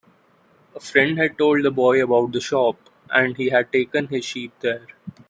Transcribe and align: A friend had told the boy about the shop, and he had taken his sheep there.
A 0.75 0.79
friend 0.79 1.19
had 1.19 1.37
told 1.37 1.63
the 1.63 1.69
boy 1.69 2.01
about 2.03 2.31
the 2.31 2.41
shop, 2.41 2.89
and 3.11 3.37
he 3.37 3.49
had 3.49 3.71
taken 3.71 4.07
his 4.07 4.25
sheep 4.25 4.51
there. 4.61 4.87